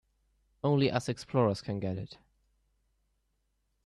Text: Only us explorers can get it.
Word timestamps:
Only 0.63 0.89
us 0.89 1.07
explorers 1.09 1.61
can 1.61 1.79
get 1.79 1.95
it. 1.99 2.17